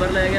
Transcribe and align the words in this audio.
number 0.00 0.12
ਲੈ 0.12 0.26
ਕੇ 0.26 0.36